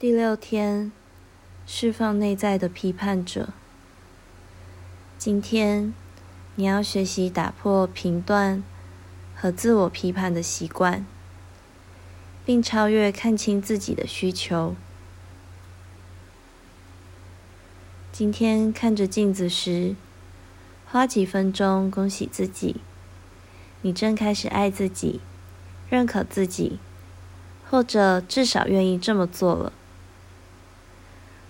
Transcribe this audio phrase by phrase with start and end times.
[0.00, 0.90] 第六天，
[1.66, 3.50] 释放内在的批判者。
[5.18, 5.92] 今天，
[6.54, 8.64] 你要学习打破评断
[9.36, 11.04] 和自我批判的习惯，
[12.46, 14.74] 并超越看清自己的需求。
[18.10, 19.94] 今天看着镜子时，
[20.86, 22.76] 花几分钟恭喜自己，
[23.82, 25.20] 你正开始爱自己、
[25.90, 26.78] 认可自己，
[27.68, 29.74] 或者至少愿意这么做了。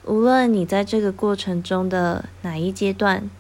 [0.05, 3.31] 无论你在这个过程中的哪一阶段，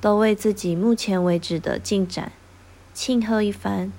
[0.00, 2.30] 都为自己目前为止的进展
[2.92, 3.90] 庆贺一番。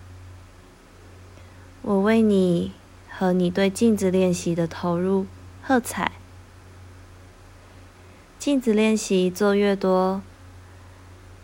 [1.81, 2.71] 我为你
[3.09, 5.25] 和你对镜子练习的投入
[5.63, 6.11] 喝彩。
[8.37, 10.21] 镜子练习做越多，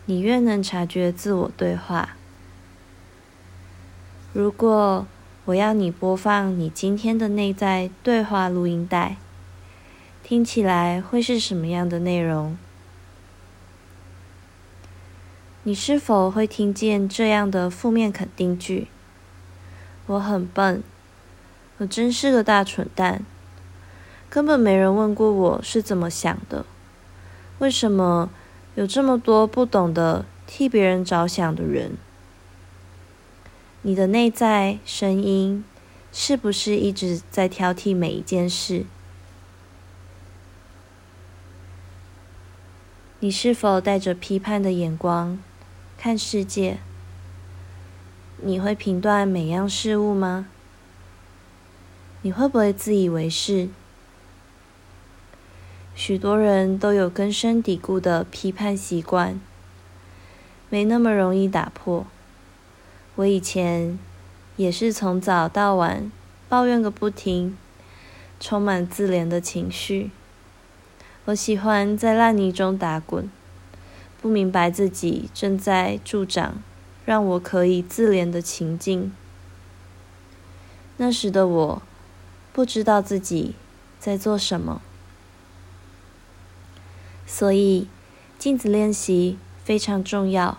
[0.06, 2.16] 你越能察觉自我对话。
[4.32, 5.06] 如果
[5.46, 9.16] 我要你播放你今天的内在对话录音带。
[10.28, 12.58] 听起来会是什么样的内容？
[15.62, 18.88] 你是否会听见这样的负面肯定句？
[20.06, 20.82] 我很笨，
[21.78, 23.24] 我真是个大蠢蛋，
[24.28, 26.66] 根本没人问过我是怎么想的。
[27.60, 28.28] 为什么
[28.74, 31.92] 有这么多不懂得替别人着想的人？
[33.82, 35.64] 你的内在声音
[36.12, 38.86] 是不是一直在挑剔每一件事？
[43.26, 45.40] 你是否带着批判的眼光
[45.98, 46.78] 看世界？
[48.36, 50.46] 你会评断每样事物吗？
[52.22, 53.68] 你会不会自以为是？
[55.96, 59.40] 许多人都有根深蒂固的批判习惯，
[60.70, 62.06] 没那么容易打破。
[63.16, 63.98] 我以前
[64.54, 66.12] 也是从早到晚
[66.48, 67.58] 抱怨个不停，
[68.38, 70.12] 充满自怜的情绪。
[71.26, 73.28] 我喜欢在烂泥中打滚，
[74.22, 76.62] 不明白自己正在助长
[77.04, 79.12] 让我可以自怜的情境。
[80.98, 81.82] 那时的我
[82.52, 83.56] 不知道自己
[83.98, 84.80] 在做什么，
[87.26, 87.88] 所以
[88.38, 90.58] 镜子练习非常重要，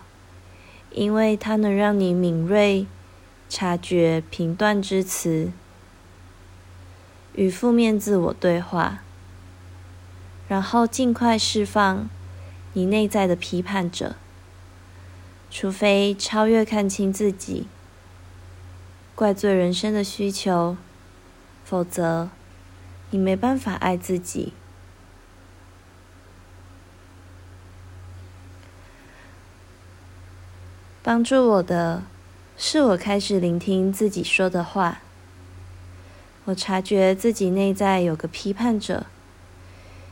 [0.91, 2.85] 因为它能让你敏锐
[3.47, 5.49] 察觉评断之词
[7.35, 9.01] 与负面自我对话。
[10.47, 12.09] 然后尽快释放
[12.73, 14.15] 你内在的批判者，
[15.51, 17.67] 除非超越看清自己、
[19.13, 20.77] 怪罪人生的需求，
[21.65, 22.29] 否则
[23.09, 24.53] 你没办法爱自己。
[31.03, 32.03] 帮助我的
[32.57, 35.01] 是我开始聆听自己说的话，
[36.45, 39.07] 我察觉自己内在有个批判者。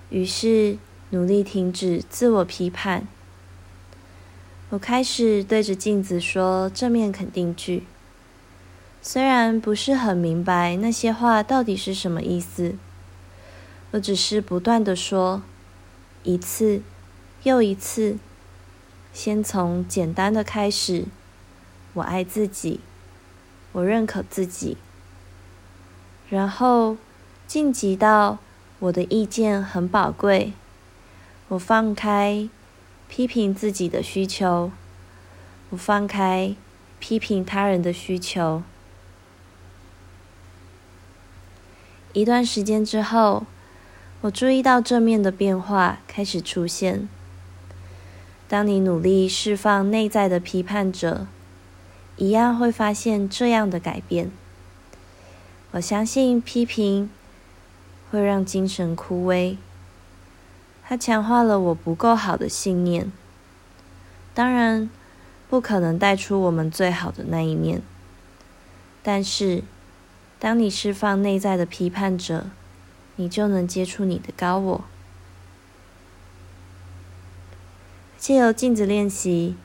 [0.09, 0.77] 于是，
[1.09, 3.07] 努力停止自我批判。
[4.69, 7.83] 我开始对着镜子说正面肯定句，
[9.01, 12.75] 虽然不是很明白那些话到底是什么意思，
[13.91, 15.41] 我只是不断的说，
[16.23, 16.81] 一次
[17.43, 18.17] 又一次，
[19.13, 21.05] 先从简单的开始。
[21.93, 22.81] 我爱自己，
[23.71, 24.77] 我认可自己，
[26.29, 26.97] 然后
[27.47, 28.39] 晋级到。
[28.79, 30.51] 我的意见很宝贵，
[31.47, 32.49] 我放开
[33.07, 34.71] 批评自己的需求，
[35.69, 36.53] 我放开
[36.99, 38.63] 批评他人的需求。
[42.11, 43.45] 一段时间之后，
[44.21, 47.07] 我注意到正面的变化开始出现。
[48.49, 51.27] 当你努力释放内在的批判者，
[52.17, 54.29] 一样会发现这样的改变。
[55.71, 57.09] 我相信批评。
[58.15, 59.57] 会让精神枯萎。
[60.87, 63.11] 它强化了我不够好的信念，
[64.33, 64.89] 当然
[65.49, 67.81] 不可能带出我们最好的那一面。
[69.03, 69.63] 但是，
[70.39, 72.47] 当你释放内在的批判者，
[73.17, 74.83] 你就能接触你的高我。
[78.17, 79.57] 借由镜子练习，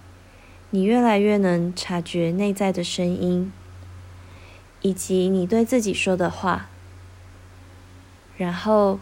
[0.71, 3.53] 你越来越能察觉内在的声音，
[4.83, 6.69] 以及你对自己说的话。
[8.41, 8.99] 然后，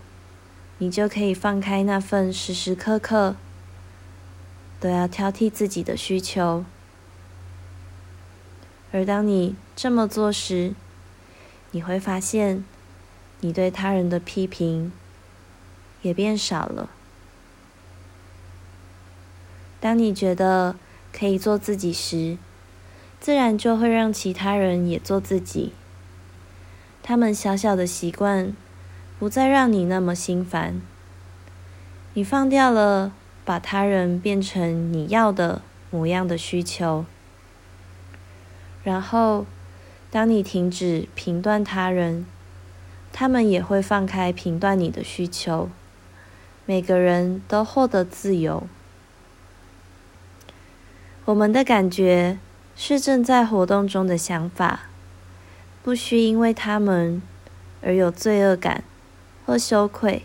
[0.79, 3.37] 你就可以放开那份时时刻刻
[4.81, 6.65] 都要挑剔自己的需求。
[8.91, 10.75] 而当你这么做时，
[11.71, 12.65] 你会发现，
[13.39, 14.91] 你对他人的批评
[16.03, 16.91] 也变少了。
[19.79, 20.75] 当你觉得
[21.13, 22.37] 可以做自己时，
[23.21, 25.73] 自然就会让其他人也做自己。
[27.05, 28.57] 他们小小的习惯。
[29.19, 30.81] 不再让你那么心烦。
[32.15, 33.13] 你放掉了
[33.45, 37.05] 把他人变成你要的模样的需求，
[38.85, 39.47] 然后
[40.11, 42.27] 当你停止评断他人，
[43.13, 45.69] 他们也会放开评断你的需求。
[46.67, 48.67] 每个人都获得自由。
[51.25, 52.39] 我们的感觉
[52.77, 54.83] 是正在活动中的想法，
[55.83, 57.23] 不需因为他们
[57.83, 58.85] 而有罪恶感
[59.49, 60.25] 或羞愧。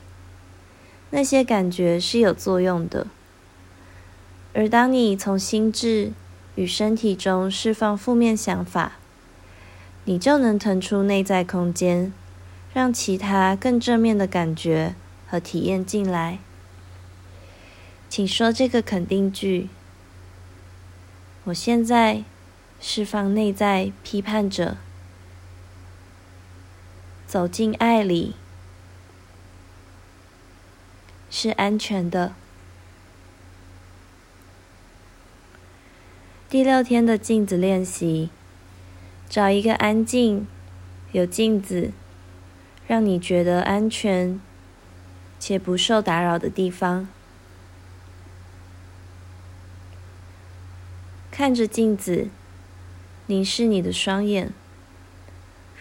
[1.11, 3.07] 那些感觉是有作用的，
[4.53, 6.11] 而当你从心智
[6.55, 8.97] 与身体中释放负面想法，
[10.03, 12.11] 你就能腾出内在空间，
[12.73, 14.93] 让其他更正面的感觉
[15.25, 16.39] 和体验进来。
[18.09, 19.69] 请说这个肯定句：
[21.45, 22.25] 我现在
[22.81, 24.75] 释放内在批判者，
[27.25, 28.35] 走进爱里。
[31.35, 32.35] 是安全的。
[36.47, 38.29] 第六天的镜子练习，
[39.27, 40.45] 找一个安静、
[41.11, 41.89] 有镜子、
[42.85, 44.39] 让你觉得安全
[45.39, 47.07] 且不受打扰的地方，
[51.31, 52.29] 看着镜子，
[53.25, 54.53] 凝视你的双眼。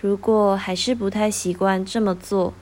[0.01, 2.55] 如果还是不太习惯这么做，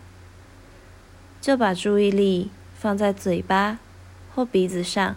[1.40, 2.50] 就把注意力。
[2.80, 3.78] 放在嘴巴
[4.34, 5.16] 或鼻子上，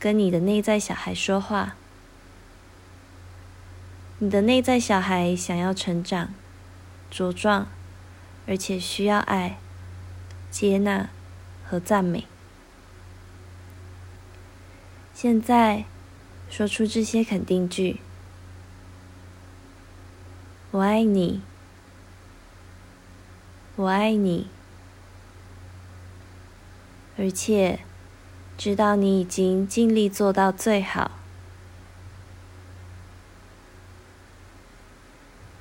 [0.00, 1.76] 跟你的内在小孩说话。
[4.18, 6.32] 你的内在小孩想要成长、
[7.12, 7.68] 茁壮，
[8.46, 9.58] 而且需要爱、
[10.50, 11.10] 接纳
[11.68, 12.24] 和赞美。
[15.12, 15.84] 现在，
[16.48, 18.00] 说出这些肯定句：
[20.70, 21.42] 我爱你，
[23.76, 24.48] 我爱你。
[27.18, 27.80] 而且，
[28.56, 31.10] 知道你已经尽力做到最好。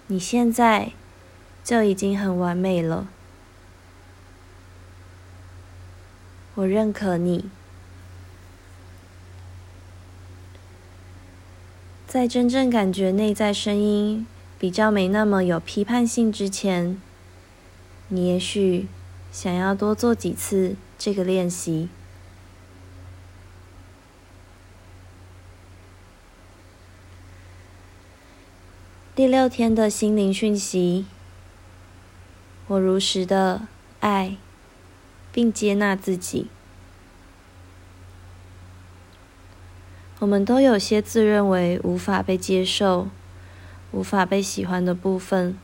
[0.06, 0.92] 你现在
[1.64, 3.08] 就已经很完美了。
[6.54, 7.50] 我认可你。
[12.08, 14.26] 在真正感觉内在声音
[14.58, 17.02] 比较没那么有批判性之前，
[18.10, 18.88] 你也许
[19.32, 20.76] 想要多做几次。
[20.98, 21.90] 这个练习，
[29.16, 31.06] 第六天的心灵讯息。
[32.68, 33.68] 我如实的
[34.00, 34.36] 爱
[35.32, 36.48] 并接纳自己。
[40.20, 43.08] 我们都有些自认为无法被接受、
[43.92, 45.58] 无法被喜欢的部分。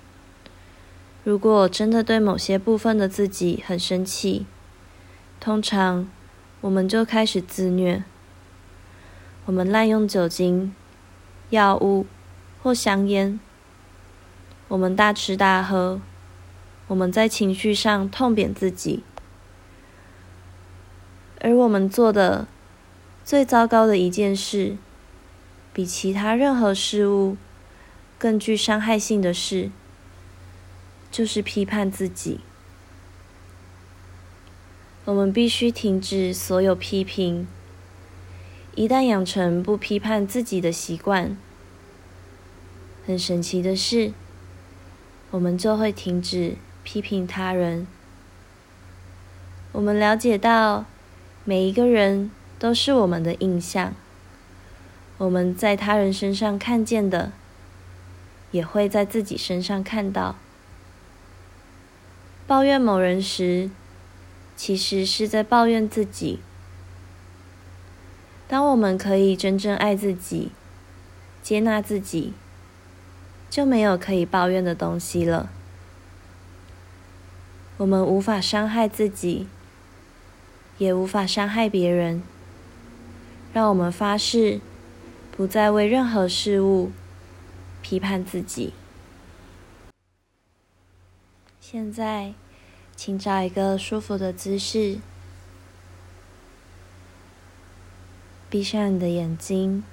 [1.24, 4.46] 如果真的对某些部分的自己很生气，
[5.44, 6.08] 通常，
[6.62, 8.06] 我们就开始自虐。
[9.44, 10.74] 我们滥用酒精、
[11.50, 12.06] 药物
[12.62, 13.38] 或香烟。
[14.70, 16.00] 我们大吃大喝。
[16.88, 19.04] 我们在情绪上痛扁自己。
[21.42, 22.48] 而我们做的
[23.26, 24.78] 最糟糕的一件事，
[25.74, 27.36] 比其他任何事物
[28.18, 29.70] 更具伤害性的事，
[31.12, 32.40] 就是批判自己。
[35.06, 37.46] 我们必须停止所有批评。
[38.76, 41.38] 一旦养成不批判自己的习惯，
[43.06, 44.14] 很神奇的是，
[45.32, 47.86] 我们就会停止批评他人。
[49.74, 50.86] 我们了解到，
[51.44, 53.94] 每一个人都是我们的印象。
[55.18, 57.34] 我们在他人身上看见的，
[58.52, 60.38] 也会在自己身上看到。
[62.48, 63.70] 抱怨某人时，
[64.56, 66.40] 其实是在抱怨自己。
[68.48, 70.52] 当我们可以真正爱自己、
[71.42, 72.34] 接纳自己，
[73.50, 75.50] 就没有可以抱怨的东西了。
[77.78, 79.48] 我们无法伤害自己，
[80.78, 82.22] 也无法伤害别人。
[83.52, 84.62] 让我们发誓，
[85.36, 86.92] 不再为任何事物
[87.82, 88.74] 批判自己。
[91.60, 92.34] 现在。
[92.96, 95.00] 请找一个舒服的姿势，
[98.50, 99.84] 闭上你的眼睛，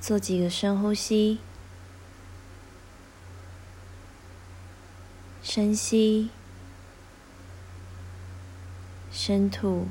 [0.00, 1.38] 做几个深呼吸，
[5.42, 6.30] 深吸，
[9.10, 9.86] 深吐。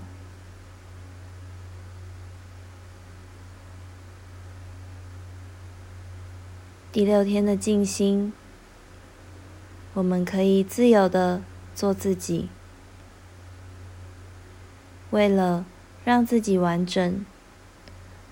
[6.92, 8.34] 第六天的静心。
[9.94, 11.42] 我们可以自由的
[11.76, 12.50] 做自己。
[15.10, 15.66] 为了
[16.06, 17.26] 让自己完整，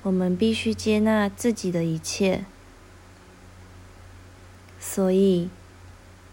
[0.04, 2.46] 我们必须接纳自己的一切。
[4.80, 5.50] 所以，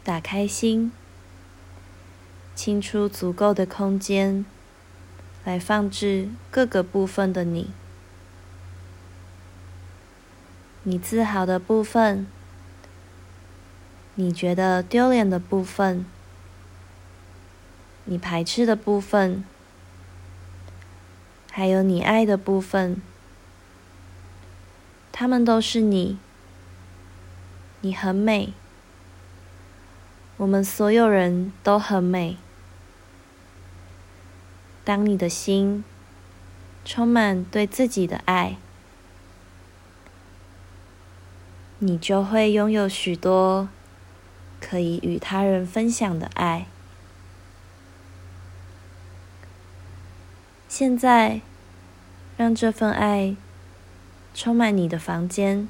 [0.04, 0.92] 打开心，
[2.54, 4.46] 清出足够的空间，
[5.44, 7.70] 来放置各个部分的你。
[10.84, 12.28] 你自豪的部分，
[14.18, 16.06] 你觉得丢脸的部分，
[18.06, 19.44] 你排斥的部分，
[21.52, 23.02] 还有你爱的部分，
[25.12, 26.18] 他们都是你。
[27.82, 28.54] 你很美，
[30.38, 32.38] 我们所有人都很美。
[34.82, 35.84] 当你的心
[36.86, 38.56] 充满对自己的爱。
[41.78, 43.68] 你就会拥有许多
[44.68, 46.66] 可以与他人分享的爱。
[50.68, 51.40] 现在，
[52.36, 53.36] 让这份爱
[54.34, 55.68] 充满你的房间，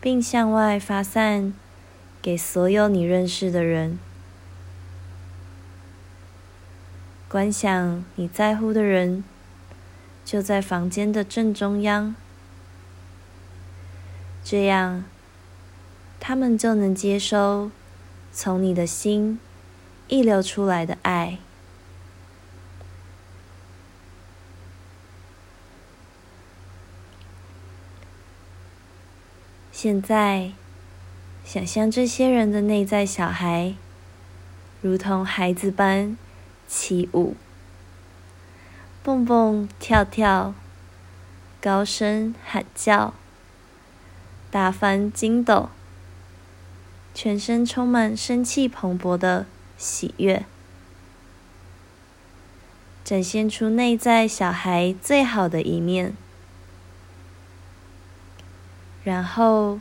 [0.00, 1.54] 并向外发散
[2.20, 4.00] 给所有你认识的人。
[7.28, 9.22] 观想你在乎的人
[10.24, 12.16] 就在房间的正中央。
[14.42, 15.04] 这样，
[16.20, 17.70] 他们就能接收
[18.30, 19.40] 从你的心
[20.06, 21.38] 溢流出来的爱。
[29.72, 30.52] 现在，
[31.42, 33.74] 想象这些人的内在小孩，
[34.82, 36.18] 如同孩子般
[36.68, 37.34] 起舞、
[39.02, 40.54] 蹦蹦跳跳、
[41.62, 43.14] 高声喊叫。
[44.50, 45.70] 打翻筋斗，
[47.14, 50.44] 全身充满生气蓬勃的喜悦，
[53.04, 56.14] 展现出内在小孩最好的一面。
[59.04, 59.80] 然后，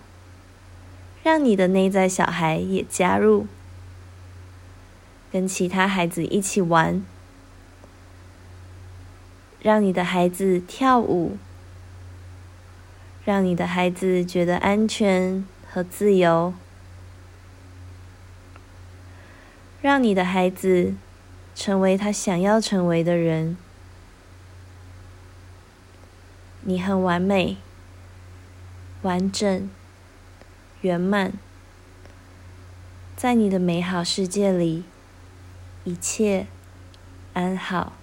[1.23, 3.47] 让你的内在小孩也加入，
[5.31, 7.05] 跟其他孩子一起玩，
[9.61, 11.37] 让你的孩子跳舞。
[13.25, 16.51] 让你的孩子觉得安全和自由，
[19.81, 20.95] 让你的孩子
[21.55, 23.57] 成为他想要成为的人。
[26.61, 27.57] 你很完美、
[29.01, 29.69] 完整、
[30.81, 31.33] 圆满，
[33.15, 34.83] 在你的美好世界里，
[35.85, 36.47] 一切
[37.33, 37.98] 安好。